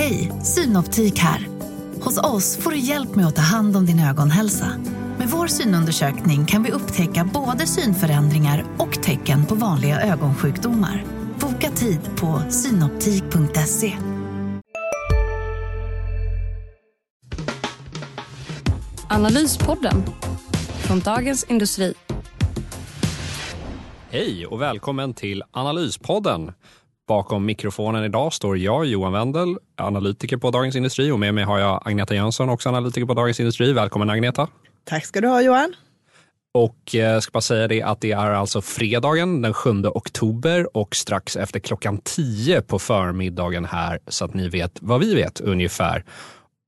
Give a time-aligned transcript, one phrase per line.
[0.00, 1.48] Hej, Synoptik här.
[2.00, 4.72] Hos oss får du hjälp med att ta hand om din ögonhälsa.
[5.18, 11.04] Med vår synundersökning kan vi upptäcka både synförändringar och tecken på vanliga ögonsjukdomar.
[11.40, 13.96] Boka tid på synoptik.se.
[19.08, 20.02] Analyspodden
[20.86, 21.94] från Dagens Industri.
[24.12, 26.52] Hej och välkommen till Analyspodden.
[27.10, 31.58] Bakom mikrofonen idag står jag, Johan Wendel, analytiker på Dagens Industri och med mig har
[31.58, 33.72] jag Agneta Jönsson, också analytiker på Dagens Industri.
[33.72, 34.48] Välkommen Agneta!
[34.84, 35.74] Tack ska du ha Johan!
[36.54, 40.76] Och jag eh, ska bara säga det att det är alltså fredagen den 7 oktober
[40.76, 45.40] och strax efter klockan 10 på förmiddagen här så att ni vet vad vi vet
[45.40, 46.04] ungefär.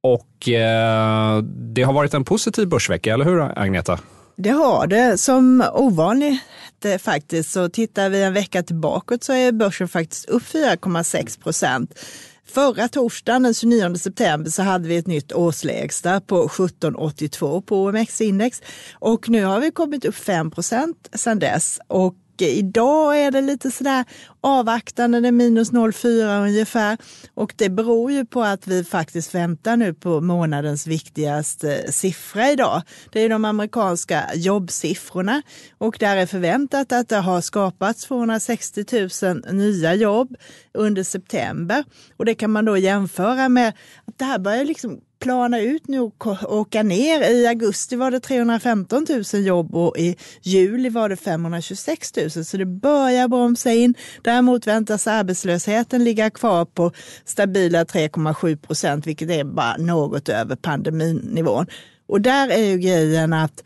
[0.02, 3.98] Och eh, det har varit en positiv börsvecka, eller hur Agneta?
[4.42, 5.18] Det har det.
[5.18, 6.40] Som ovanligt
[6.84, 11.98] eh, faktiskt så tittar vi en vecka tillbaka så är börsen faktiskt upp 4,6 procent.
[12.46, 18.62] Förra torsdagen den 29 september så hade vi ett nytt årslägsta på 1782 på OMX-index
[18.94, 21.78] och nu har vi kommit upp 5 procent sedan dess.
[21.88, 24.04] Och idag är det lite sådär
[24.40, 26.98] avvaktande, det är minus 0,4 ungefär.
[27.34, 32.50] Och det beror ju på att vi faktiskt väntar nu på månadens viktigaste eh, siffra
[32.50, 32.82] idag.
[33.12, 35.42] Det är de amerikanska jobbsiffrorna
[35.78, 38.84] och där är förväntat att det har skapats 260
[39.22, 40.36] 000 nya jobb
[40.74, 41.84] under september.
[42.16, 43.68] Och det kan man då jämföra med
[44.04, 47.30] att det här börjar liksom plana ut nu och åka ner.
[47.30, 52.30] I augusti var det 315 000 jobb och i juli var det 526 000.
[52.30, 53.94] Så det börjar bromsa in.
[54.22, 56.92] Däremot väntas arbetslösheten ligga kvar på
[57.24, 61.66] stabila 3,7 procent, vilket är bara något över pandeminivån.
[62.08, 63.64] Och där är ju grejen att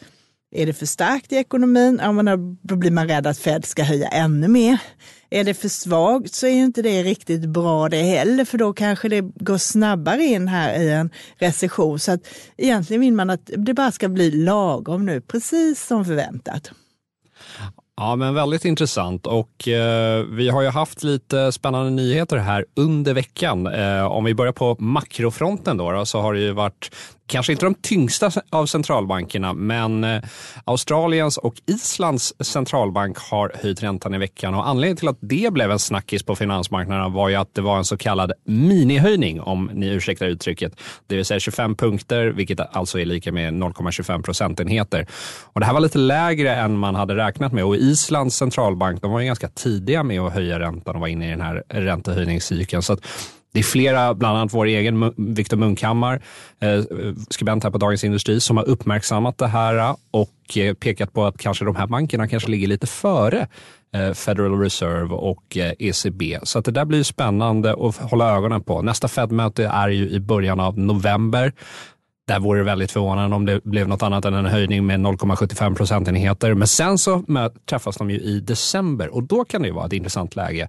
[0.57, 4.09] är det för starkt i ekonomin, ja, då blir man rädd att Fed ska höja
[4.09, 4.79] ännu mer.
[5.31, 9.09] Är det för svagt så är inte det riktigt bra det heller, för då kanske
[9.09, 11.99] det går snabbare in här i en recession.
[11.99, 12.21] Så att
[12.57, 16.71] egentligen vill man att det bara ska bli lagom nu, precis som förväntat.
[17.97, 23.15] Ja, men väldigt intressant och eh, vi har ju haft lite spännande nyheter här under
[23.15, 23.67] veckan.
[23.67, 26.91] Eh, om vi börjar på makrofronten då, då, så har det ju varit
[27.27, 30.23] kanske inte de tyngsta av centralbankerna, men eh,
[30.65, 35.71] Australiens och Islands centralbank har höjt räntan i veckan och anledningen till att det blev
[35.71, 39.87] en snackis på finansmarknaderna var ju att det var en så kallad minihöjning, om ni
[39.87, 45.07] ursäktar uttrycket, det vill säga 25 punkter, vilket alltså är lika med 0,25 procentenheter.
[45.53, 49.11] Och det här var lite lägre än man hade räknat med och Islands centralbank, de
[49.11, 52.83] var ju ganska tidiga med att höja räntan och var inne i den här räntehöjningscykeln.
[52.83, 53.01] Så att
[53.57, 56.23] det är flera, bland annat vår egen Viktor Munkhammar,
[56.61, 56.85] eh,
[57.31, 61.25] skribent här på Dagens Industri, som har uppmärksammat det här eh, och eh, pekat på
[61.25, 63.49] att kanske de här bankerna kanske ligger lite före
[64.15, 66.39] Federal Reserve och ECB.
[66.43, 68.83] Så att det där blir spännande att hålla ögonen på.
[68.83, 71.53] Nästa Fed-möte är ju i början av november.
[72.29, 75.75] Där vore det väldigt förvånande om det blev något annat än en höjning med 0,75
[75.75, 76.55] procentenheter.
[76.55, 77.25] Men sen så
[77.71, 80.69] träffas de ju i december och då kan det ju vara ett intressant läge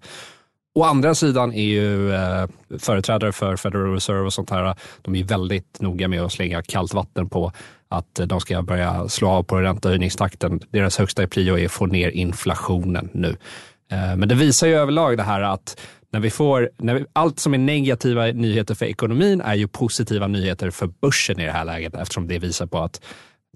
[0.77, 2.47] Å andra sidan är ju eh,
[2.79, 6.93] företrädare för Federal Reserve och sånt här, de är väldigt noga med att slänga kallt
[6.93, 7.51] vatten på
[7.89, 10.59] att de ska börja slå av på räntehöjningstakten.
[10.69, 13.37] Deras högsta prio är att få ner inflationen nu.
[13.91, 15.79] Eh, men det visar ju överlag det här att
[16.11, 20.27] när vi får, när vi, allt som är negativa nyheter för ekonomin är ju positiva
[20.27, 23.01] nyheter för börsen i det här läget eftersom det visar på att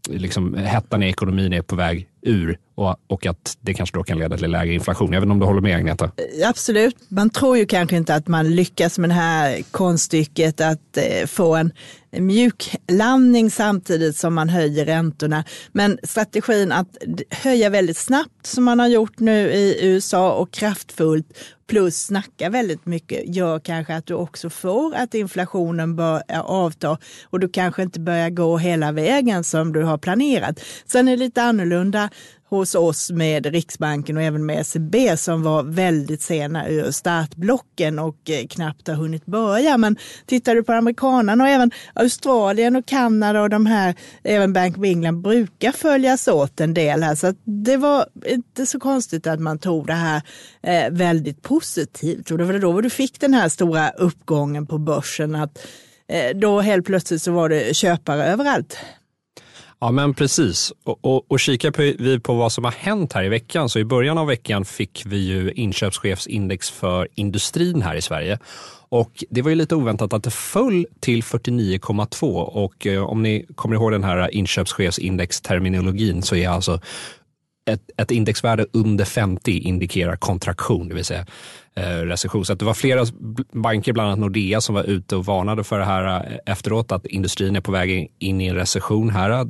[0.09, 4.19] liksom, hettan i ekonomin är på väg ur och, och att det kanske då kan
[4.19, 5.13] leda till lägre inflation.
[5.13, 6.06] Jag vet inte om du håller med Agneta?
[6.06, 6.95] Eh, absolut.
[7.07, 11.56] Man tror ju kanske inte att man lyckas med det här konststycket att eh, få
[11.56, 11.72] en
[12.12, 15.44] mjuklandning samtidigt som man höjer räntorna.
[15.72, 16.97] Men strategin att
[17.29, 21.28] höja väldigt snabbt som man har gjort nu i USA och kraftfullt
[21.71, 26.97] plus snacka väldigt mycket gör kanske att du också får att inflationen börjar avta
[27.29, 30.59] och du kanske inte börjar gå hela vägen som du har planerat.
[30.85, 32.09] Sen är det lite annorlunda
[32.51, 38.29] hos oss med Riksbanken och även med ECB som var väldigt sena ur startblocken och
[38.29, 39.78] eh, knappt har hunnit börja.
[39.78, 39.95] Men
[40.25, 44.83] tittar du på amerikanerna och även Australien och Kanada och de här, även Bank of
[44.83, 47.15] England brukar följas åt en del här.
[47.15, 50.21] Så det var inte så konstigt att man tog det här
[50.63, 52.31] eh, väldigt positivt.
[52.31, 55.36] Och det var då du fick den här stora uppgången på börsen.
[55.36, 55.68] att
[56.07, 58.77] eh, då helt plötsligt så var det köpare överallt.
[59.83, 60.74] Ja men precis.
[60.83, 61.72] Och, och, och kikar
[62.04, 65.04] vi på vad som har hänt här i veckan så i början av veckan fick
[65.06, 68.39] vi ju inköpschefsindex för industrin här i Sverige.
[68.89, 73.45] Och det var ju lite oväntat att det föll till 49,2 och eh, om ni
[73.56, 76.80] kommer ihåg den här inköpschefsindex-terminologin så är alltså
[77.66, 81.25] ett, ett indexvärde under 50 indikerar kontraktion, det vill säga
[81.75, 82.46] eh, recession.
[82.46, 83.06] Så att det var flera
[83.52, 87.06] banker, bland annat Nordea, som var ute och varnade för det här eh, efteråt, att
[87.06, 89.48] industrin är på väg in i en recession här.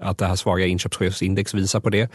[0.00, 2.10] Att det här svaga inköpschefsindex visar på det.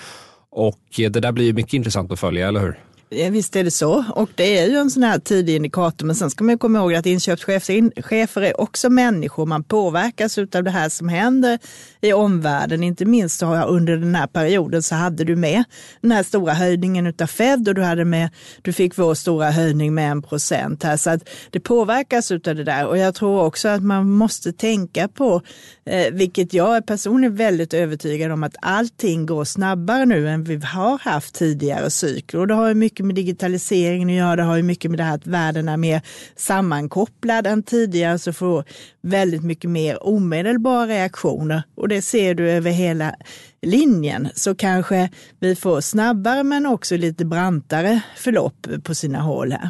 [0.51, 2.80] Och eh, det där blir mycket intressant att följa, eller hur?
[3.11, 4.06] Eh, visst är det så.
[4.15, 6.06] Och det är ju en sån här tidig indikator.
[6.06, 9.45] Men sen ska man komma ihåg att inköpschefer är också människor.
[9.45, 11.59] Man påverkas av det här som händer
[12.01, 12.83] i omvärlden.
[12.83, 15.63] Inte minst under den här perioden så hade du med
[16.01, 18.29] den här stora höjningen av Fed och du, hade med,
[18.61, 20.97] du fick vår stora höjning med en procent här.
[20.97, 22.88] Så att det påverkas av det där.
[22.88, 25.41] Och jag tror också att man måste tänka på,
[25.85, 30.55] eh, vilket jag är personligen väldigt övertygad om, att allting går snabbare nu än vi
[30.55, 32.39] har haft tidigare cykler.
[32.39, 34.36] Och det har mycket med digitaliseringen att göra.
[34.36, 36.01] Det har ju mycket med det här att världen är mer
[36.36, 38.19] sammankopplad än tidigare.
[38.19, 38.63] Så får
[39.01, 41.63] väldigt mycket mer omedelbara reaktioner.
[41.75, 43.16] Och det ser du över hela
[43.62, 44.30] linjen.
[44.36, 45.10] Så kanske
[45.40, 49.69] vi får snabbare men också lite brantare förlopp på sina håll här.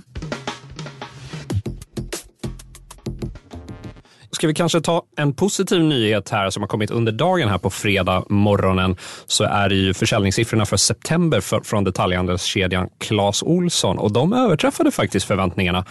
[4.31, 7.70] Ska vi kanske ta en positiv nyhet här som har kommit under dagen här på
[7.70, 8.96] fredag morgonen
[9.26, 14.92] så är det ju försäljningssiffrorna för september för, från detaljhandelskedjan Clas Olsson och de överträffade
[14.92, 15.86] faktiskt förväntningarna.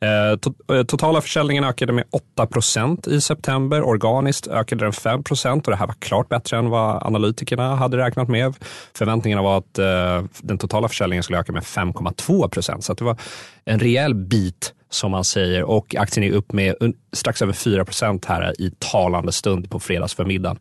[0.00, 3.82] Eh, eh, totala försäljningen ökade med 8 procent i september.
[3.82, 7.96] Organiskt ökade den 5 procent och det här var klart bättre än vad analytikerna hade
[7.96, 8.54] räknat med.
[8.94, 13.16] Förväntningarna var att eh, den totala försäljningen skulle öka med 5,2 procent så det var
[13.64, 16.74] en rejäl bit som man säger och aktien är upp med
[17.12, 20.58] strax över 4% här i talande stund på fredagsförmiddagen.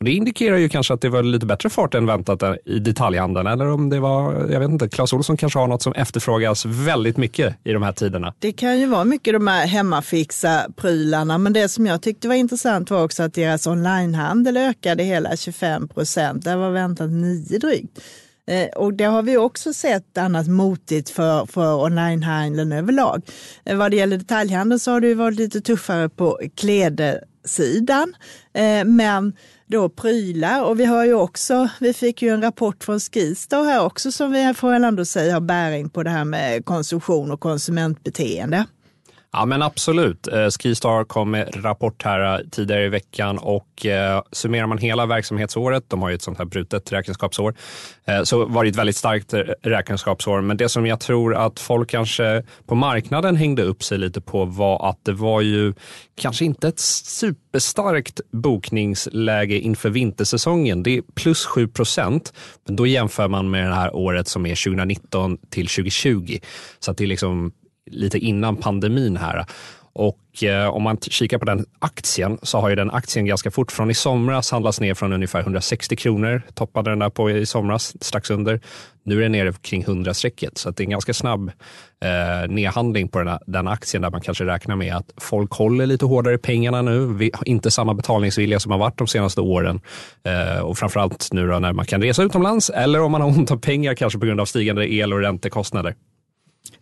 [0.00, 3.46] Det indikerar ju kanske att det var lite bättre fart än väntat i detaljhandeln.
[3.46, 7.16] Eller om det var, jag vet inte, Clas Ohlson kanske har något som efterfrågas väldigt
[7.16, 8.34] mycket i de här tiderna.
[8.38, 11.38] Det kan ju vara mycket de här hemmafixa prylarna.
[11.38, 15.88] Men det som jag tyckte var intressant var också att deras onlinehandel ökade hela 25
[15.88, 16.44] procent.
[16.44, 18.00] Det var väntat 9 drygt.
[18.48, 23.22] Eh, och det har vi också sett annat motigt för, för onlinehandeln överlag.
[23.64, 28.14] Eh, vad det gäller detaljhandeln så har det varit lite tuffare på klädesidan.
[28.52, 29.32] Eh, men
[29.66, 33.84] då prylar och vi har ju också, vi fick ju en rapport från Skistar här
[33.84, 37.40] också som vi får väl ändå säga har bäring på det här med konsumtion och
[37.40, 38.66] konsumentbeteende.
[39.32, 40.28] Ja men absolut.
[40.28, 45.06] Eh, Skistar kom med rapport här eh, tidigare i veckan och eh, summerar man hela
[45.06, 47.54] verksamhetsåret, de har ju ett sånt här brutet räkenskapsår,
[48.24, 50.40] så var det ett väldigt starkt räkenskapsår.
[50.40, 54.44] Men det som jag tror att folk kanske på marknaden hängde upp sig lite på
[54.44, 55.74] var att det var ju
[56.20, 60.82] kanske inte ett superstarkt bokningsläge inför vintersäsongen.
[60.82, 62.32] Det är plus 7 procent,
[62.66, 66.38] men då jämför man med det här året som är 2019 till 2020.
[66.78, 67.52] Så att det är liksom
[67.90, 69.46] lite innan pandemin här.
[69.98, 73.72] Och eh, om man kikar på den aktien så har ju den aktien ganska fort
[73.72, 76.42] från i somras handlats ner från ungefär 160 kronor.
[76.54, 78.60] Toppade den där på i somras, strax under.
[79.02, 81.52] Nu är den nere kring 100-strecket så det är en ganska snabb
[82.04, 85.86] eh, nedhandling på den, här, den aktien där man kanske räknar med att folk håller
[85.86, 87.06] lite hårdare i pengarna nu.
[87.06, 89.80] Vi har inte samma betalningsvilja som har varit de senaste åren.
[90.24, 93.50] Eh, och framförallt nu då när man kan resa utomlands eller om man har ont
[93.50, 95.94] om pengar kanske på grund av stigande el och räntekostnader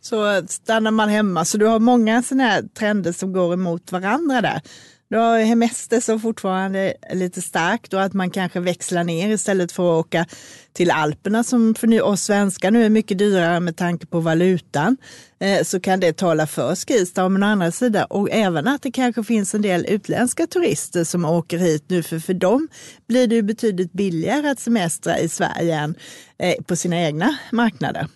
[0.01, 1.45] så stannar man hemma.
[1.45, 4.61] Så du har många sådana här trender som går emot varandra där.
[5.09, 9.73] Du har hemester som fortfarande är lite starkt och att man kanske växlar ner istället
[9.73, 10.27] för att åka
[10.73, 14.97] till Alperna som för oss svenskar nu är mycket dyrare med tanke på valutan.
[15.41, 17.29] Eh, så kan det tala för Skistar.
[17.29, 21.25] Men å andra sidan, och även att det kanske finns en del utländska turister som
[21.25, 22.69] åker hit nu, för för dem
[23.09, 25.95] blir det ju betydligt billigare att semestra i Sverige än
[26.39, 28.09] eh, på sina egna marknader.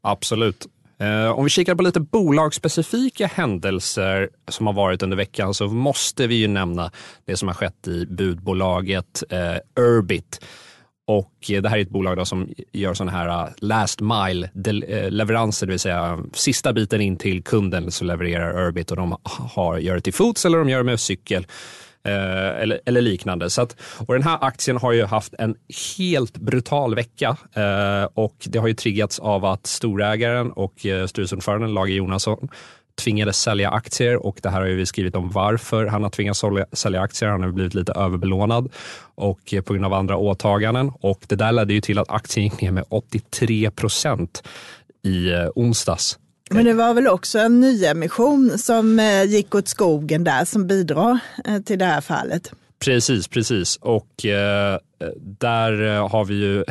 [0.00, 0.66] Absolut.
[0.98, 6.26] Eh, om vi kikar på lite bolagsspecifika händelser som har varit under veckan så måste
[6.26, 6.90] vi ju nämna
[7.24, 10.40] det som har skett i budbolaget eh, Urbit.
[11.06, 14.50] Och eh, det här är ett bolag som gör sådana här eh, last mile
[15.10, 19.78] leveranser, det vill säga sista biten in till kunden så levererar Urbit och de har,
[19.78, 21.46] gör det till fots eller de gör det med cykel.
[22.06, 23.50] Eh, eller, eller, liknande.
[23.50, 25.54] Så att, och den här aktien har ju haft en
[25.98, 31.74] helt brutal vecka eh, och det har ju triggats av att storägaren och eh, styrelseordföranden
[31.74, 32.48] Lage Jonasson
[32.96, 37.00] tvingades sälja aktier och det här har vi skrivit om varför han har tvingats sälja
[37.00, 37.30] aktier.
[37.30, 38.72] Han har blivit lite överbelånad
[39.14, 42.44] och eh, på grund av andra åtaganden och det där ledde ju till att aktien
[42.44, 44.42] gick ner med 83 procent
[45.02, 46.18] i eh, onsdags.
[46.50, 51.18] Men det var väl också en nyemission som eh, gick åt skogen där som bidrar
[51.44, 52.52] eh, till det här fallet.
[52.78, 53.76] Precis, precis.
[53.76, 54.78] Och eh,
[55.20, 56.64] där eh, har vi ju,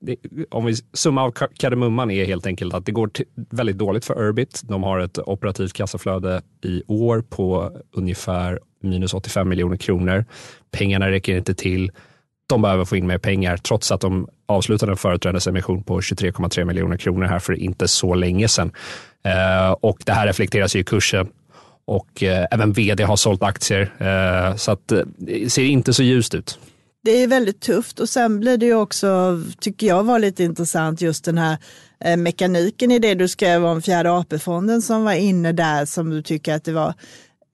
[0.50, 3.10] om vi summa av kardemumman är helt enkelt att det går
[3.50, 4.60] väldigt dåligt för Urbit.
[4.64, 10.24] De har ett operativt kassaflöde i år på ungefär minus 85 miljoner kronor.
[10.70, 11.90] Pengarna räcker inte till
[12.52, 16.96] de behöver få in mer pengar trots att de avslutade en företrädesemission på 23,3 miljoner
[16.96, 18.72] kronor här för inte så länge sedan.
[19.24, 21.28] Eh, och det här reflekteras ju i kursen
[21.84, 23.92] och eh, även vd har sålt aktier.
[23.98, 26.58] Eh, så att, det ser inte så ljust ut.
[27.04, 31.00] Det är väldigt tufft och sen blir det ju också, tycker jag var lite intressant,
[31.00, 31.56] just den här
[32.16, 36.54] mekaniken i det du skrev om fjärde AP-fonden som var inne där som du tycker
[36.54, 36.94] att det var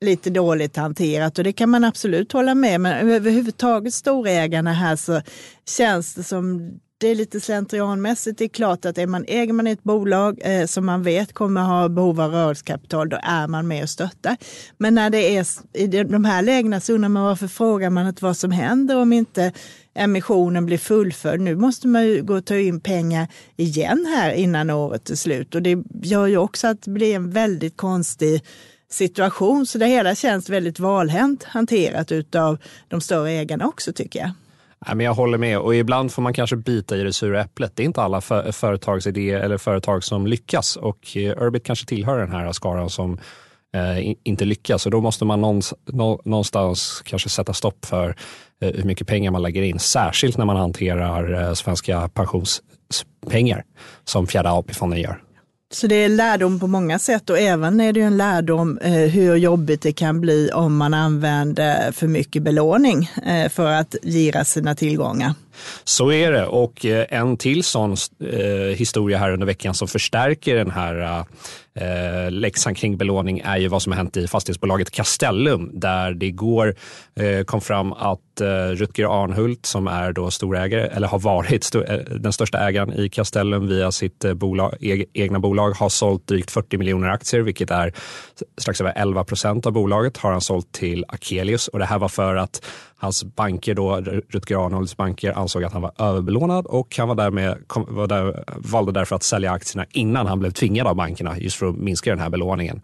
[0.00, 5.20] lite dåligt hanterat och det kan man absolut hålla med Men överhuvudtaget storägarna här så
[5.66, 8.38] känns det som det är lite slentrianmässigt.
[8.38, 11.60] Det är klart att är man, äger man ett bolag eh, som man vet kommer
[11.60, 14.36] ha behov av rörelsekapital, då är man med och stöttar.
[14.78, 18.24] Men när det är i de här lägena så undrar man varför frågar man inte
[18.24, 19.52] vad som händer om inte
[19.94, 21.42] emissionen blir fullföljd.
[21.42, 25.54] Nu måste man ju gå och ta in pengar igen här innan året är slut
[25.54, 28.42] och det gör ju också att det blir en väldigt konstig
[28.90, 29.66] situation.
[29.66, 34.30] Så det hela känns väldigt valhänt hanterat av de större ägarna också tycker jag.
[34.86, 37.72] Nej, men jag håller med och ibland får man kanske bita i det sura äpplet.
[37.76, 42.18] Det är inte alla för, företagsidéer eller företag som lyckas och eh, Urbit kanske tillhör
[42.18, 43.18] den här skaran som
[43.74, 45.62] eh, inte lyckas och då måste man
[46.24, 48.16] någonstans kanske sätta stopp för
[48.62, 49.78] eh, hur mycket pengar man lägger in.
[49.78, 53.64] Särskilt när man hanterar eh, svenska pensionspengar
[54.04, 55.22] som fjärde AP-fonden gör.
[55.70, 59.36] Så det är lärdom på många sätt och även är det en lärdom eh, hur
[59.36, 64.74] jobbigt det kan bli om man använder för mycket belåning eh, för att gira sina
[64.74, 65.34] tillgångar.
[65.84, 66.46] Så är det.
[66.46, 67.96] Och eh, en till sån
[68.32, 71.24] eh, historia här under veckan som förstärker den här
[71.80, 76.26] eh, läxan kring belåning är ju vad som har hänt i fastighetsbolaget Castellum där det
[76.26, 76.74] igår
[77.16, 81.78] eh, kom fram att eh, Rutger Arnhult som är då storägare eller har varit st
[81.78, 86.26] eh, den största ägaren i Castellum via sitt eh, bolag, e egna bolag har sålt
[86.26, 87.92] drygt 40 miljoner aktier vilket är
[88.58, 91.68] strax över 11 procent av bolaget har han sålt till Akelius.
[91.68, 92.62] Och det här var för att
[93.00, 93.96] Hans banker då,
[94.28, 98.44] Rutger Arnolds banker, ansåg att han var överbelånad och han var därmed, kom, var där,
[98.56, 102.10] valde därför att sälja aktierna innan han blev tvingad av bankerna just för att minska
[102.10, 102.82] den här belåningen.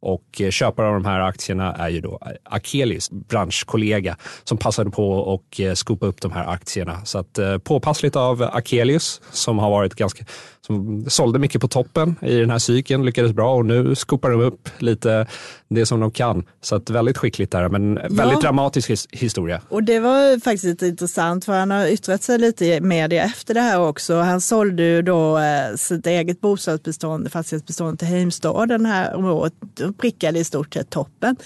[0.00, 5.34] Och eh, köpare av de här aktierna är ju då Akelius, branschkollega, som passade på
[5.34, 7.04] att eh, skopa upp de här aktierna.
[7.04, 10.24] Så att eh, påpassligt av Akelius som har varit ganska
[10.66, 14.40] som sålde mycket på toppen i den här cykeln, lyckades bra och nu skopar de
[14.40, 15.26] upp lite
[15.68, 16.44] det som de kan.
[16.60, 18.40] Så att väldigt skickligt där, men väldigt ja.
[18.40, 19.60] dramatisk his historia.
[19.68, 23.54] Och det var faktiskt lite intressant för han har yttrat sig lite i media efter
[23.54, 24.20] det här också.
[24.20, 29.52] Han sålde ju då eh, sitt eget bostadsbestånd, fastighetsbestånd till Heimstad den här året
[29.88, 31.36] och prickade i stort sett toppen.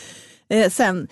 [0.50, 1.08] Eh, sen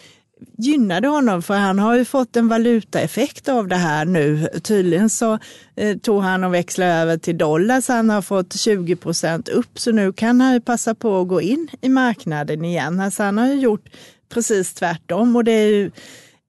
[0.58, 4.48] gynnade honom för han har ju fått en valutaeffekt av det här nu.
[4.62, 5.38] Tydligen så
[5.76, 9.78] eh, tog han och växlade över till dollar så han har fått 20 procent upp
[9.78, 13.00] så nu kan han ju passa på att gå in i marknaden igen.
[13.00, 13.88] Alltså han har ju gjort
[14.28, 15.90] precis tvärtom och det är ju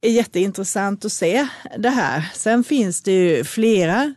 [0.01, 2.29] är jätteintressant att se det här.
[2.33, 4.15] Sen finns det ju flera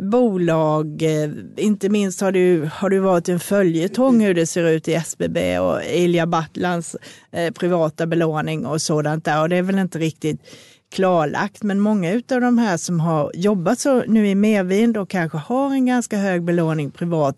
[0.00, 4.88] bolag, eh, inte minst har det, har det varit en följetong hur det ser ut
[4.88, 6.96] i SBB och Ilja Battlands
[7.32, 9.42] eh, privata belåning och sådant där.
[9.42, 10.40] Och det är väl inte riktigt
[10.92, 15.38] klarlagt, men många av de här som har jobbat så nu i medvind och kanske
[15.38, 17.36] har en ganska hög belåning privat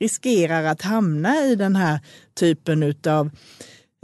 [0.00, 2.00] riskerar att hamna i den här
[2.40, 3.30] typen av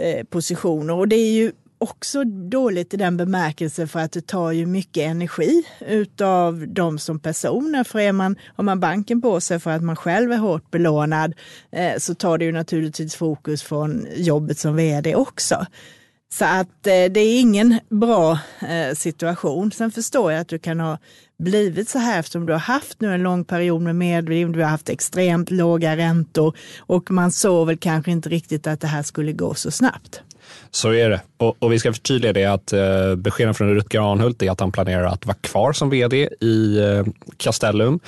[0.02, 0.94] eh, positioner.
[0.94, 5.02] Och det är ju också dåligt i den bemärkelsen för att det tar ju mycket
[5.02, 7.84] energi utav dem som personer.
[7.84, 11.34] För är man, har man banken på sig för att man själv är hårt belånad
[11.72, 15.66] eh, så tar det ju naturligtvis fokus från jobbet som vd också.
[16.32, 18.38] Så att eh, det är ingen bra
[18.68, 19.72] eh, situation.
[19.72, 20.98] Sen förstår jag att du kan ha
[21.38, 24.68] blivit så här eftersom du har haft nu en lång period med medvind, du har
[24.68, 29.32] haft extremt låga räntor och man såg väl kanske inte riktigt att det här skulle
[29.32, 30.22] gå så snabbt.
[30.74, 31.20] Så är det.
[31.36, 34.72] Och, och vi ska förtydliga det att eh, beskeden från Rutger Arnhult är att han
[34.72, 37.04] planerar att vara kvar som vd i eh,
[37.36, 38.00] Castellum.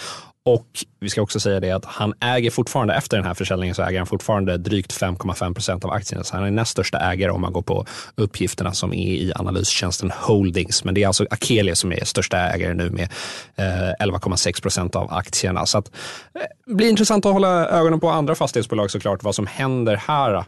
[0.44, 0.66] Och
[1.00, 3.98] vi ska också säga det att han äger fortfarande, efter den här försäljningen så äger
[3.98, 6.24] han fortfarande drygt 5,5 procent av aktierna.
[6.24, 10.10] Så han är näst största ägare om man går på uppgifterna som är i analystjänsten
[10.10, 10.84] Holdings.
[10.84, 13.08] Men det är alltså Akelia som är största ägare nu med
[13.56, 15.66] eh, 11,6 procent av aktierna.
[15.66, 15.90] Så att,
[16.34, 20.44] eh, blir intressant att hålla ögonen på andra fastighetsbolag såklart, vad som händer här.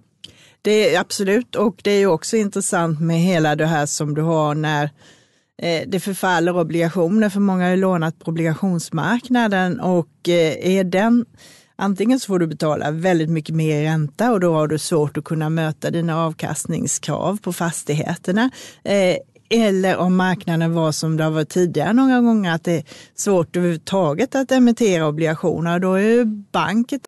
[0.68, 4.54] Det är absolut, och det är också intressant med hela det här som du har
[4.54, 4.84] när
[5.62, 11.24] eh, det förfaller obligationer, för många har ju lånat på obligationsmarknaden och eh, är den
[11.76, 15.24] Antingen så får du betala väldigt mycket mer ränta och då har du svårt att
[15.24, 18.50] kunna möta dina avkastningskrav på fastigheterna.
[18.84, 19.16] Eh,
[19.50, 22.84] eller om marknaden var som det har varit tidigare några gånger, att det är
[23.14, 25.78] svårt överhuvudtaget att emittera obligationer.
[25.78, 27.07] Då är ju banket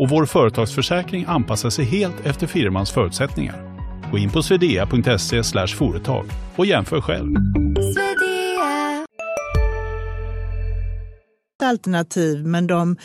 [0.00, 3.70] och vår företagsförsäkring anpassar sig helt efter firmans förutsättningar.
[4.10, 6.26] Gå in på swedea.se företag
[6.56, 7.34] och jämför själv.
[11.62, 12.96] Alternativ, men de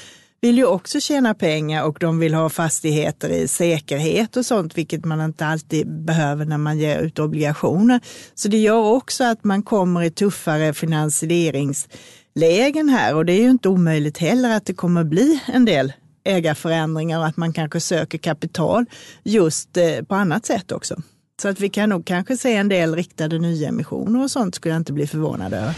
[0.42, 5.06] vill ju också tjäna pengar och de vill ha fastigheter i säkerhet och sånt, vilket
[5.06, 8.00] man inte alltid behöver när man ger ut obligationer.
[8.36, 13.50] Så det gör också att man kommer i tuffare finansieringslägen här och det är ju
[13.50, 15.94] inte omöjligt heller att det kommer bli en del
[16.26, 18.86] ägarförändringar och att man kanske söker kapital
[19.24, 20.96] just eh, på annat sätt också.
[21.42, 24.80] Så att vi kan nog kanske se en del riktade nyemissioner och sånt skulle jag
[24.80, 25.74] inte bli förvånad över.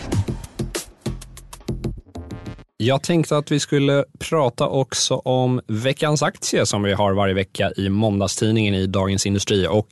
[2.77, 7.71] Jag tänkte att vi skulle prata också om veckans aktie som vi har varje vecka
[7.77, 9.67] i måndagstidningen i Dagens Industri.
[9.67, 9.87] Och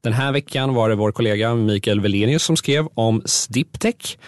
[0.00, 4.18] den här veckan var det vår kollega Mikael Velenius som skrev om Stiptech.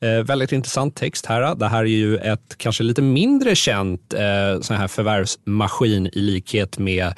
[0.00, 1.54] Eh, väldigt intressant text här.
[1.54, 6.78] Det här är ju ett kanske lite mindre känt eh, sån här förvärvsmaskin i likhet
[6.78, 7.14] med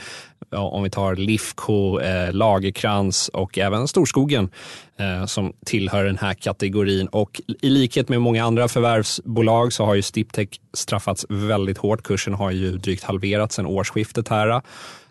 [0.50, 4.50] ja, om vi tar Lifco, eh, Lagerkrans och även Storskogen
[4.98, 7.06] eh, som tillhör den här kategorin.
[7.06, 12.02] Och i likhet med många andra förvärvsbolag så har ju Stiptech straffats väldigt hårt.
[12.02, 14.62] Kursen har ju drygt halverats sedan årsskiftet här.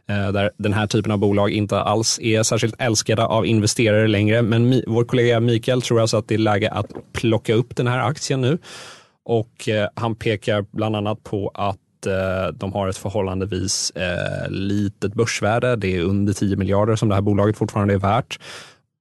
[0.10, 4.42] Eh, där den här typen av bolag inte alls är särskilt älskade av investerare längre.
[4.42, 8.00] Men vår kollega Mikael tror alltså att det är läge att plocka upp den här
[8.00, 8.58] aktien nu.
[9.26, 13.92] Och eh, han pekar bland annat på att eh, de har ett förhållandevis
[14.50, 15.76] litet börsvärde.
[15.76, 18.40] Det är under 10 miljarder som det här bolaget fortfarande är värt.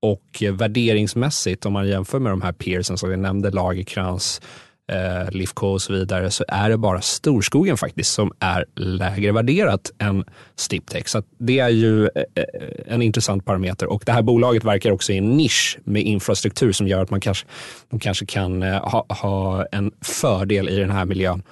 [0.02, 4.40] Och värderingsmässigt, om man jämför med de här peersen som vi nämnde, Lagerkrans,
[4.88, 9.90] eh, Lifco och så vidare, så är det bara storskogen faktiskt som är lägre värderat
[9.98, 10.24] än
[10.56, 11.08] Stiptech.
[11.08, 12.44] Så det är ju eh, eh,
[12.86, 16.88] en intressant parameter och det här bolaget verkar också i en nisch med infrastruktur som
[16.88, 17.46] gör att man kanske,
[17.90, 21.42] de kanske kan eh, ha, ha en fördel i den här miljön.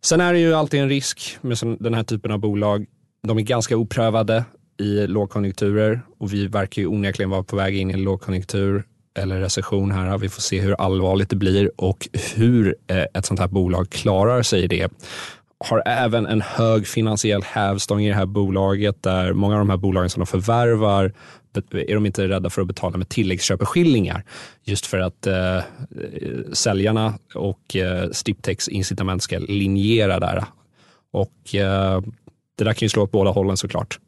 [0.00, 2.86] Sen är det ju alltid en risk med den här typen av bolag.
[3.22, 4.44] De är ganska oprövade
[4.80, 9.40] i lågkonjunkturer och vi verkar ju onekligen vara på väg in i en lågkonjunktur eller
[9.40, 10.18] recession här.
[10.18, 14.42] Vi får se hur allvarligt det blir och hur eh, ett sånt här bolag klarar
[14.42, 14.92] sig i det.
[15.58, 19.76] Har även en hög finansiell hävstång i det här bolaget där många av de här
[19.76, 21.12] bolagen som de förvärvar
[21.70, 24.24] är de inte rädda för att betala med tilläggsköpeskillingar.
[24.64, 25.60] Just för att eh,
[26.52, 30.44] säljarna och eh, Stiptex incitament ska linjera där.
[31.12, 32.02] Och eh,
[32.58, 33.98] det där kan ju slå åt båda hållen såklart.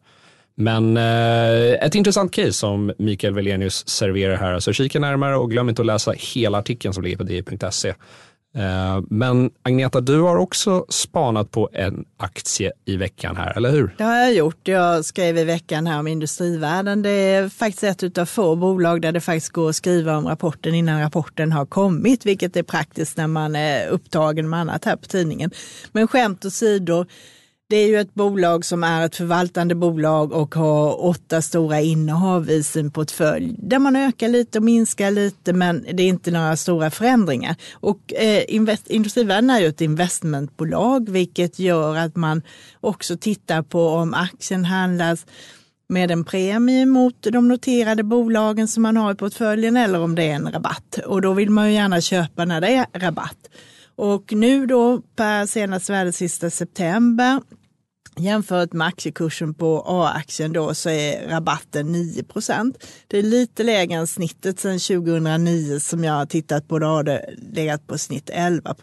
[0.57, 4.61] Men eh, ett intressant case som Mikael Velenius serverar här.
[4.61, 7.95] Så kika närmare och glöm inte att läsa hela artikeln som ligger på di.se.
[8.57, 13.95] Eh, men Agneta, du har också spanat på en aktie i veckan här, eller hur?
[13.99, 14.69] Det har jag gjort.
[14.69, 17.03] Jag skrev i veckan här om Industrivärden.
[17.03, 20.75] Det är faktiskt ett av få bolag där det faktiskt går att skriva om rapporten
[20.75, 25.07] innan rapporten har kommit, vilket är praktiskt när man är upptagen med annat här på
[25.07, 25.51] tidningen.
[25.93, 27.05] Men skämt åsido,
[27.69, 32.51] det är ju ett bolag som är ett förvaltande bolag och har åtta stora innehav
[32.51, 36.57] i sin portfölj där man ökar lite och minskar lite men det är inte några
[36.57, 37.57] stora förändringar.
[37.73, 42.43] Och eh, invest, Industrivärden är ju ett investmentbolag vilket gör att man
[42.81, 45.27] också tittar på om aktien handlas
[45.89, 50.23] med en premie mot de noterade bolagen som man har i portföljen eller om det
[50.23, 50.99] är en rabatt.
[51.07, 53.49] Och då vill man ju gärna köpa när det är rabatt.
[53.97, 57.41] Och nu då per senaste värde sista september
[58.19, 62.75] Jämfört med aktiekursen på A-aktien då så är rabatten 9%
[63.07, 66.79] Det är lite lägre än snittet sedan 2009 som jag har tittat på.
[66.79, 68.75] Då har det legat på snitt 11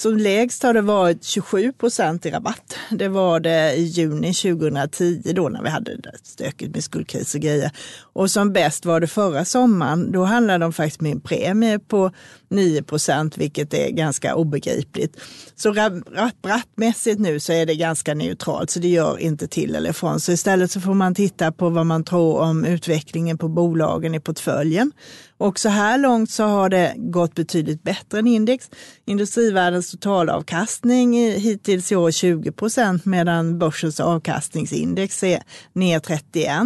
[0.00, 2.76] som lägst har det varit 27 procent i rabatt.
[2.90, 7.40] Det var det i juni 2010 då när vi hade det stökigt med skuldkris och
[7.40, 7.70] grejer.
[8.12, 10.12] Och som bäst var det förra sommaren.
[10.12, 12.12] Då handlade de faktiskt med en premie på
[12.48, 15.16] 9 procent, vilket är ganska obegripligt.
[15.56, 20.20] Så rabattmässigt nu så är det ganska neutralt, så det gör inte till eller från.
[20.20, 24.20] Så istället så får man titta på vad man tror om utvecklingen på bolagen i
[24.20, 24.92] portföljen.
[25.40, 28.70] Och så här långt så har det gått betydligt bättre än index.
[29.04, 36.62] Industrivärldens totalavkastning hittills i år 20 procent medan börsens avkastningsindex är ner 31.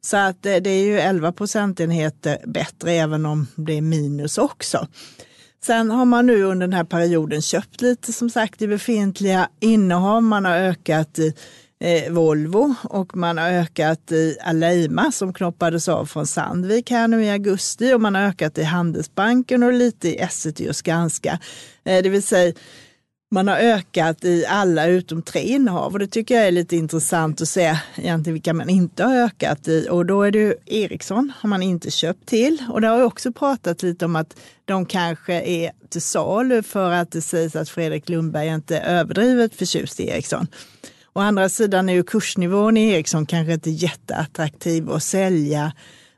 [0.00, 4.86] Så att eh, det är ju 11 procentenheter bättre även om det är minus också.
[5.64, 10.22] Sen har man nu under den här perioden köpt lite som sagt i befintliga innehav.
[10.22, 11.34] Man har ökat i
[11.80, 17.24] Eh, Volvo och man har ökat i Aleima som knoppades av från Sandvik här nu
[17.24, 21.38] i augusti och man har ökat i Handelsbanken och lite i Essity och Skanska.
[21.84, 22.52] Eh, det vill säga
[23.34, 27.40] man har ökat i alla utom tre innehav och det tycker jag är lite intressant
[27.40, 29.88] att se egentligen vilka man inte har ökat i.
[29.90, 33.04] Och då är det ju Ericsson har man inte köpt till och det har ju
[33.04, 37.68] också pratat lite om att de kanske är till salu för att det sägs att
[37.68, 40.46] Fredrik Lundberg inte är överdrivet förtjust i Ericsson.
[41.14, 45.72] Å andra sidan är ju kursnivån i Ericsson kanske inte jätteattraktiv att sälja.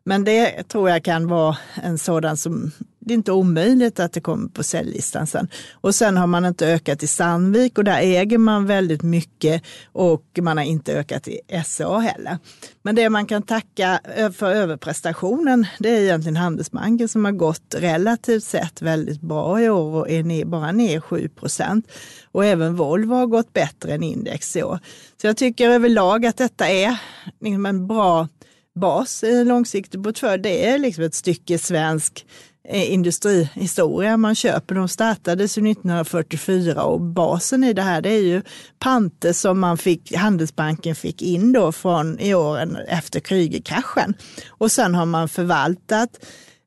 [0.05, 2.71] Men det tror jag kan vara en sådan som
[3.07, 5.49] det är inte omöjligt att det kommer på säljlistan sen.
[5.73, 10.25] Och sen har man inte ökat i Sandvik och där äger man väldigt mycket och
[10.41, 12.39] man har inte ökat i SA heller.
[12.83, 17.75] Men det man kan tacka eh, för överprestationen, det är egentligen Handelsbanken som har gått
[17.79, 21.89] relativt sett väldigt bra i år och är ner, bara ner 7 procent.
[22.33, 24.79] Och även Volvo har gått bättre än index i år.
[25.21, 26.99] Så jag tycker överlag att detta är
[27.41, 28.29] liksom en bra
[28.77, 30.43] bas eh, i en långsiktig portfölj.
[30.43, 32.27] Det är liksom ett stycke svensk
[32.69, 34.75] Eh, industrihistoria man köper.
[34.75, 38.43] De startades 1944 och basen i det här det är ju
[38.79, 44.15] panter som man fick, Handelsbanken fick in då från i åren efter Krügerkraschen.
[44.49, 46.11] Och sen har man förvaltat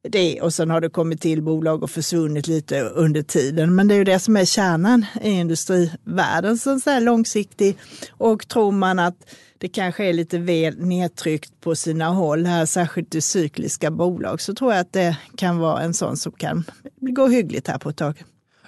[0.10, 3.76] det och sen har det kommit till bolag och försvunnit lite under tiden.
[3.76, 7.78] Men det är ju det som är kärnan i industrivärlden, så långsiktig.
[8.12, 9.16] Och tror man att
[9.60, 14.54] det kanske är lite väl nedtryckt på sina håll här, särskilt i cykliska bolag, så
[14.54, 16.64] tror jag att det kan vara en sån som kan
[17.02, 18.24] gå hyggligt här på ett tag.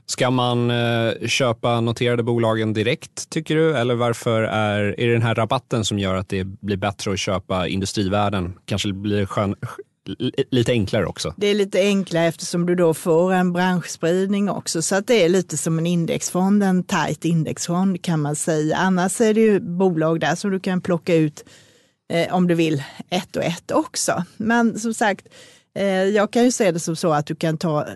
[0.05, 3.77] Ska man eh, köpa noterade bolagen direkt tycker du?
[3.77, 7.19] Eller varför är, är det den här rabatten som gör att det blir bättre att
[7.19, 8.53] köpa industrivärden?
[8.65, 9.55] Kanske blir skön,
[10.51, 11.33] lite enklare också.
[11.37, 14.81] Det är lite enklare eftersom du då får en branschspridning också.
[14.81, 18.77] Så att det är lite som en indexfond, en tajt indexfond kan man säga.
[18.77, 21.45] Annars är det ju bolag där som du kan plocka ut
[22.13, 24.23] eh, om du vill ett och ett också.
[24.37, 25.27] Men som sagt,
[25.75, 27.87] eh, jag kan ju se det som så att du kan ta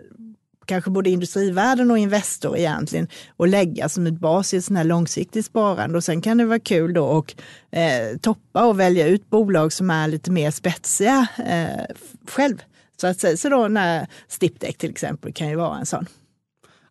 [0.65, 4.83] kanske både industrivärden och Investor egentligen och lägga som ett bas i ett sånt här
[4.83, 5.97] långsiktigt sparande.
[5.97, 7.35] Och sen kan det vara kul då att
[7.71, 11.95] eh, toppa och välja ut bolag som är lite mer spetsiga eh,
[12.27, 12.57] själv.
[13.01, 16.05] Så att säga, så då när Stipdeck till exempel kan ju vara en sån.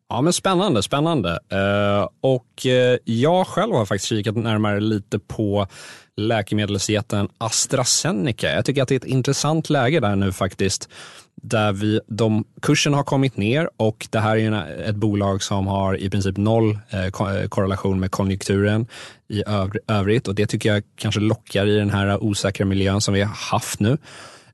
[0.08, 1.38] Ja, men spännande, spännande.
[1.48, 5.66] Eh, och eh, jag själv har faktiskt kikat närmare lite på
[6.16, 8.52] läkemedelsjätten AstraZeneca.
[8.52, 10.88] Jag tycker att det är ett intressant läge där nu faktiskt
[11.42, 15.96] där vi, de, kursen har kommit ner och det här är ett bolag som har
[15.96, 18.86] i princip noll eh, eh korrelation med konjunkturen
[19.28, 19.42] i
[19.88, 23.34] övrigt och det tycker jag kanske lockar i den här osäkra miljön som vi har
[23.34, 23.98] haft nu.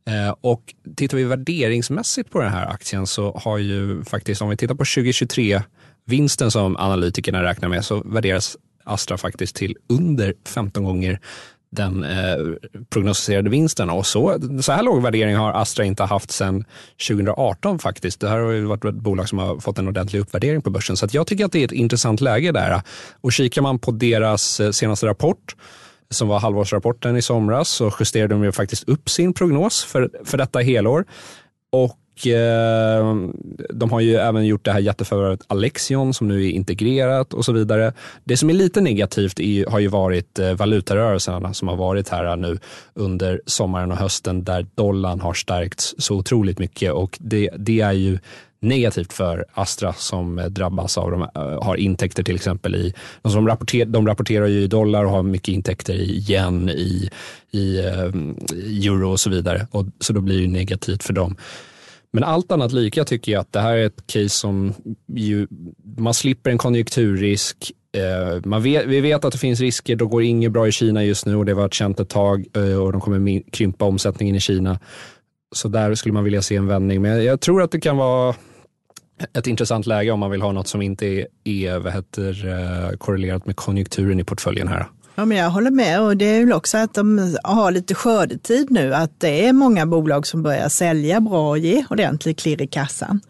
[0.07, 4.57] Eh, och tittar vi värderingsmässigt på den här aktien så har ju faktiskt, om vi
[4.57, 5.63] tittar på 2023
[6.07, 11.21] vinsten som analytikerna räknar med så värderas Astra faktiskt till under 15 gånger
[11.73, 12.37] den eh,
[12.91, 13.91] prognostiserade vinsten.
[13.91, 16.65] Och så, så här låg värdering har Astra inte haft sedan
[17.09, 18.21] 2018 faktiskt.
[18.21, 20.97] Det här har ju varit ett bolag som har fått en ordentlig uppvärdering på börsen.
[20.97, 22.83] Så jag tycker att det är ett intressant läge där.
[23.21, 25.57] Och kikar man på deras eh, senaste rapport
[26.11, 30.39] som var halvårsrapporten i somras så justerade de ju faktiskt upp sin prognos för, för
[30.39, 31.05] detta helår.
[31.73, 33.17] Och Eh,
[33.71, 37.53] de har ju även gjort det här jätteförvärvet Alexion som nu är integrerat och så
[37.53, 37.93] vidare.
[38.25, 42.37] Det som är lite negativt är, har ju varit eh, valutarörelserna som har varit här
[42.37, 42.59] nu
[42.95, 47.93] under sommaren och hösten där dollarn har stärkts så otroligt mycket och det, det är
[47.93, 48.19] ju
[48.61, 53.49] negativt för Astra som eh, drabbas av de eh, har intäkter till exempel i, de,
[53.49, 57.11] rapporter, de rapporterar ju i dollar och har mycket intäkter i yen, i,
[57.51, 57.59] i,
[58.55, 59.67] i euro och så vidare.
[59.71, 61.37] Och, så då blir det negativt för dem.
[62.13, 64.75] Men allt annat lika tycker jag att det här är ett case som
[65.15, 65.47] ju,
[65.97, 67.73] man slipper en konjunkturrisk.
[67.97, 71.05] Eh, man vet, vi vet att det finns risker, då går inget bra i Kina
[71.05, 74.37] just nu och det har varit känt ett tag eh, och de kommer krympa omsättningen
[74.37, 74.79] i Kina.
[75.55, 77.03] Så där skulle man vilja se en vändning.
[77.03, 78.35] Men jag tror att det kan vara
[79.33, 82.97] ett intressant läge om man vill ha något som inte är, är vad heter, eh,
[82.97, 84.87] korrelerat med konjunkturen i portföljen här.
[85.15, 88.71] Ja, men jag håller med och det är väl också att de har lite skördetid
[88.71, 92.67] nu, att det är många bolag som börjar sälja bra och ge ordentlig klirr i
[92.67, 93.21] kassan.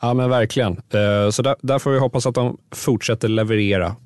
[0.00, 0.72] Ja men verkligen.
[0.72, 3.96] Eh, så där, där får vi hoppas att de fortsätter leverera.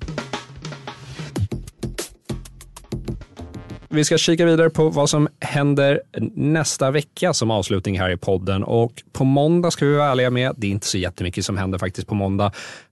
[3.91, 6.01] Vi ska kika vidare på vad som händer
[6.35, 8.63] nästa vecka som avslutning här i podden.
[8.63, 11.77] Och på måndag ska vi vara ärliga med, det är inte så jättemycket som händer
[11.77, 12.51] faktiskt på måndag.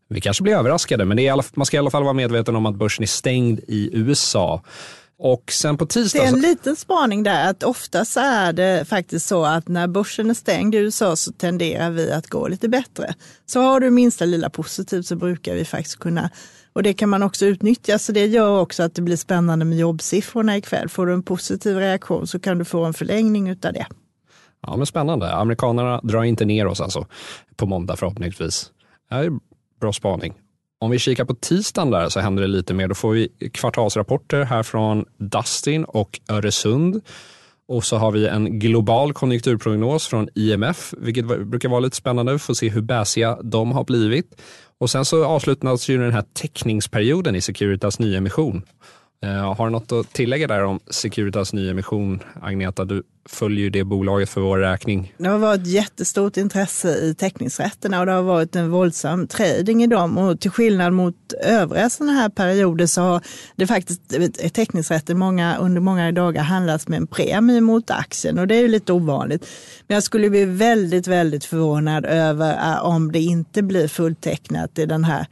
[0.10, 2.76] Vi kanske blir överraskade, men alla, man ska i alla fall vara medveten om att
[2.76, 4.64] börsen är stängd i USA.
[5.20, 6.20] Och sen på tisdag...
[6.20, 10.30] Det är en liten spaning där, att oftast är det faktiskt så att när börsen
[10.30, 13.14] är stängd i USA så tenderar vi att gå lite bättre.
[13.46, 16.30] Så har du minsta lilla positivt så brukar vi faktiskt kunna
[16.74, 19.78] Och det kan man också utnyttja, så det gör också att det blir spännande med
[19.78, 20.90] jobbsiffrorna ikväll.
[20.90, 23.86] Får du en positiv reaktion så kan du få en förlängning utav det.
[24.62, 25.34] Ja, men spännande.
[25.34, 27.06] Amerikanerna drar inte ner oss alltså
[27.56, 28.72] på måndag förhoppningsvis.
[29.10, 29.32] Det är
[29.80, 30.34] bra spaning.
[30.80, 32.88] Om vi kikar på tisdagen där så händer det lite mer.
[32.88, 37.02] Då får vi kvartalsrapporter här från Dustin och Öresund.
[37.68, 42.32] Och så har vi en global konjunkturprognos från IMF, vilket brukar vara lite spännande.
[42.34, 44.42] Vi får se hur bäsiga de har blivit.
[44.80, 48.64] Och sen så avslutas ju den här teckningsperioden i Securitas nyemission.
[49.24, 52.86] Eh, har du något att tillägga där om Securitas nyemission, Agneta?
[52.86, 55.14] Du följer ju det bolaget för vår räkning.
[55.18, 59.88] Det har varit jättestort intresse i teckningsrätterna och det har varit en våldsam trading i
[59.88, 60.18] dem.
[60.18, 63.22] Och till skillnad mot övriga sådana här perioder så har
[63.56, 64.02] det faktiskt
[64.54, 68.68] teckningsrätter många, under många dagar handlats med en premie mot aktien och det är ju
[68.68, 69.48] lite ovanligt.
[69.88, 74.86] Men jag skulle bli väldigt, väldigt förvånad över äh, om det inte blir fulltecknat i
[74.86, 75.28] den här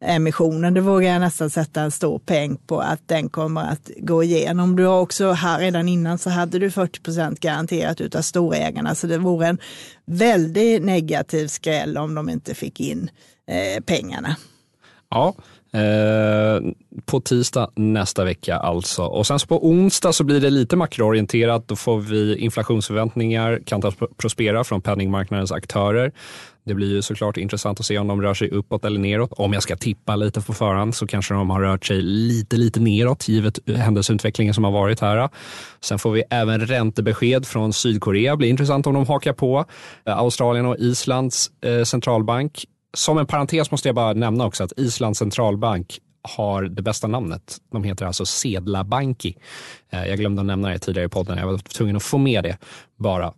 [0.00, 0.74] emissionen.
[0.74, 4.76] Det vågar jag nästan sätta en stor peng på att den kommer att gå igenom.
[4.76, 9.06] Du har också här redan innan så hade du 40 procent garanterat utav storägarna så
[9.06, 9.58] det vore en
[10.06, 13.10] väldigt negativ skräll om de inte fick in
[13.48, 14.36] eh, pengarna.
[15.10, 15.34] Ja,
[15.72, 16.72] Eh,
[17.04, 19.02] på tisdag nästa vecka alltså.
[19.02, 21.68] Och sen så på onsdag så blir det lite makroorienterat.
[21.68, 26.12] Då får vi inflationsförväntningar, Kantas prospera från penningmarknadens aktörer.
[26.64, 29.32] Det blir ju såklart intressant att se om de rör sig uppåt eller neråt.
[29.32, 32.80] Om jag ska tippa lite på förhand så kanske de har rört sig lite, lite
[32.80, 35.28] neråt givet händelseutvecklingen som har varit här.
[35.80, 38.32] Sen får vi även räntebesked från Sydkorea.
[38.32, 39.64] Det blir intressant om de hakar på.
[40.06, 44.72] Eh, Australien och Islands eh, centralbank som en parentes måste jag bara nämna också att
[44.76, 47.58] Islands centralbank har det bästa namnet.
[47.72, 49.36] De heter alltså Sedlabanki.
[49.90, 51.38] Eh, jag glömde att nämna det tidigare i podden.
[51.38, 52.58] Jag var tvungen att få med det
[52.96, 53.32] bara.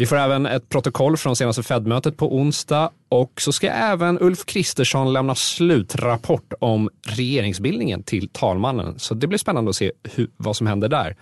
[0.00, 4.44] Vi får även ett protokoll från senaste Fed-mötet på onsdag och så ska även Ulf
[4.44, 8.98] Kristersson lämna slutrapport om regeringsbildningen till talmannen.
[8.98, 11.16] Så det blir spännande att se hur, vad som händer där.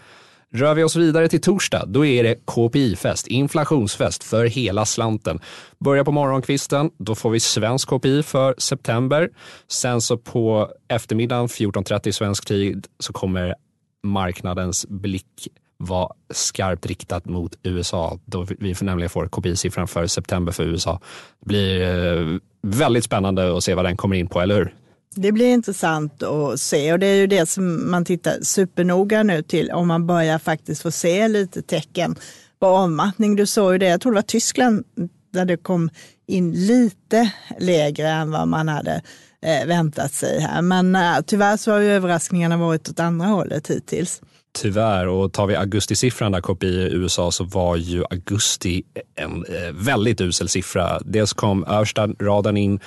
[0.52, 5.40] Rör vi oss vidare till torsdag, då är det KPI-fest, inflationsfest för hela slanten.
[5.78, 9.30] Börjar på morgonkvisten, då får vi svensk KPI för september.
[9.68, 13.54] Sen så på eftermiddagen 14.30 svensk tid så kommer
[14.02, 18.18] marknadens blick var skarpt riktat mot USA.
[18.24, 21.00] Då vi nämligen får KPI-siffran för september för USA.
[21.40, 24.74] Det blir eh, väldigt spännande att se vad den kommer in på, eller hur?
[25.14, 29.42] Det blir intressant att se och det är ju det som man tittar supernoga nu
[29.42, 32.16] till om man börjar faktiskt få se lite tecken
[32.60, 33.36] på avmattning.
[33.36, 34.84] Du såg ju det, jag tror det var Tyskland
[35.32, 35.90] där det kom
[36.26, 39.02] in lite lägre än vad man hade
[39.42, 40.62] eh, väntat sig här.
[40.62, 44.20] Men eh, tyvärr så har ju överraskningarna varit åt andra hållet hittills.
[44.52, 48.82] Tyvärr, och tar vi augustisiffran där KPI i USA så var ju augusti
[49.14, 51.00] en eh, väldigt usel siffra.
[51.04, 52.80] Dels kom översta raden in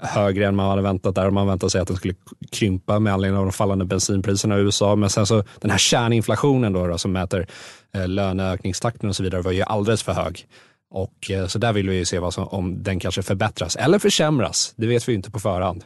[0.00, 1.26] högre än man hade väntat där.
[1.26, 2.14] och Man väntade sig att den skulle
[2.52, 4.96] krympa med anledning av de fallande bensinpriserna i USA.
[4.96, 7.46] Men sen så den här kärninflationen då, då som mäter
[7.94, 10.46] eh, löneökningstakten och så vidare var ju alldeles för hög.
[10.90, 13.98] Och eh, så där vill vi ju se vad som, om den kanske förbättras eller
[13.98, 14.74] försämras.
[14.76, 15.84] Det vet vi ju inte på förhand.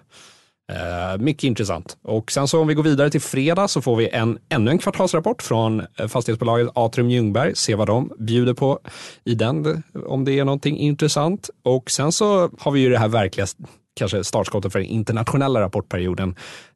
[0.70, 1.96] Eh, mycket intressant.
[2.02, 4.78] Och sen så om vi går vidare till fredag så får vi en, ännu en
[4.78, 7.56] kvartalsrapport från eh, fastighetsbolaget Atrium Ljungberg.
[7.56, 8.78] Se vad de bjuder på
[9.24, 11.50] i den, om det är någonting intressant.
[11.64, 13.46] Och sen så har vi ju det här verkliga
[13.94, 16.35] kanske startskottet för den internationella rapportperioden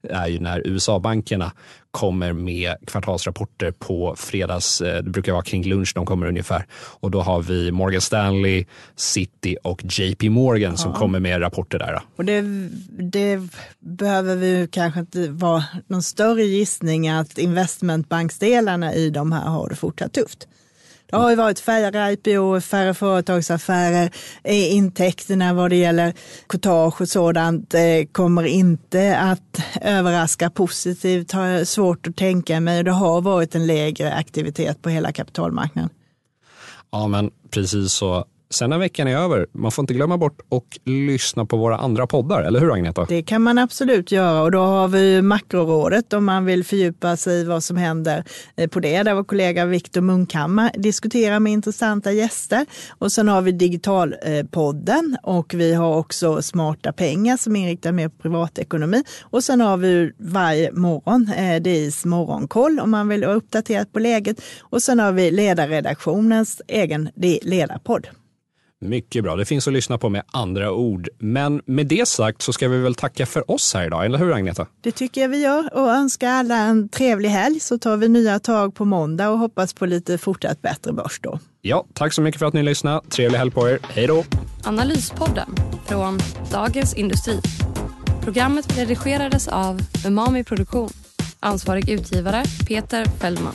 [0.09, 1.53] är ju när USA-bankerna
[1.91, 6.67] kommer med kvartalsrapporter på fredags, eh, det brukar vara kring lunch de kommer ungefär.
[7.01, 8.65] Och då har vi Morgan Stanley,
[8.97, 10.77] City och JP Morgan ja.
[10.77, 12.01] som kommer med rapporter där.
[12.17, 12.43] Och det,
[12.89, 13.49] det
[13.79, 19.77] behöver vi kanske inte vara någon större gissning att investmentbanksdelarna i de här har det
[19.77, 20.49] fortsatt tufft.
[21.11, 24.11] Det har ju varit färre IPO, färre företagsaffärer.
[24.45, 26.13] Intäkterna vad det gäller
[26.49, 27.81] courtage och sådant eh,
[28.13, 31.33] kommer inte att överraska positivt.
[31.33, 32.85] Har jag svårt att tänka mig.
[32.85, 35.91] Det har varit en lägre aktivitet på hela kapitalmarknaden.
[36.91, 40.79] Ja, men precis så Sen när veckan är över, man får inte glömma bort och
[40.85, 43.05] lyssna på våra andra poddar, eller hur Agneta?
[43.09, 47.41] Det kan man absolut göra och då har vi Makrorådet om man vill fördjupa sig
[47.41, 48.25] i vad som händer
[48.57, 52.67] eh, på det, där vår kollega Viktor Munkhammar diskuterar med intressanta gäster.
[52.99, 58.23] Och sen har vi Digitalpodden och vi har också Smarta pengar som inriktar mer på
[58.23, 59.05] privatekonomi.
[59.23, 63.99] Och sen har vi varje morgon eh, DIs morgonkoll om man vill vara uppdaterad på
[63.99, 64.43] läget.
[64.61, 67.09] Och sen har vi ledarredaktionens egen
[67.43, 68.09] ledarpodd.
[68.85, 69.37] Mycket bra.
[69.37, 71.09] Det finns att lyssna på med andra ord.
[71.19, 74.33] Men med det sagt så ska vi väl tacka för oss här idag, eller hur
[74.33, 74.67] Agneta?
[74.81, 78.39] Det tycker jag vi gör och önskar alla en trevlig helg så tar vi nya
[78.39, 81.39] tag på måndag och hoppas på lite fortsatt bättre börs då.
[81.61, 83.09] Ja, tack så mycket för att ni lyssnade.
[83.09, 83.79] Trevlig helg på er.
[83.89, 84.25] Hej då!
[84.65, 85.55] Analyspodden
[85.87, 86.19] från
[86.53, 87.41] Dagens Industri.
[88.25, 90.91] Programmet redigerades av Umami Produktion.
[91.41, 93.55] Ansvarig utgivare Peter Fellman.